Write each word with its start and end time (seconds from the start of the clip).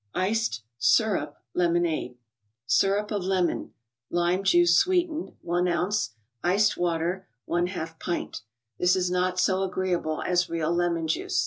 3!cct> 0.15 0.61
(^rntp) 0.81 1.33
Lemonade. 1.53 2.17
Syrup 2.65 3.11
of 3.11 3.21
lemon 3.23 3.71
(lime 4.09 4.41
juice 4.43 4.75
sweetened), 4.75 5.33
i 5.47 5.73
oz.; 5.75 6.13
Iced 6.43 6.75
water, 6.75 7.27
X 7.47 7.91
pint. 7.99 8.41
This 8.79 8.95
is 8.95 9.11
not 9.11 9.39
so 9.39 9.61
agreeable 9.61 10.23
as 10.23 10.49
real 10.49 10.73
lemon 10.73 11.07
juice. 11.07 11.39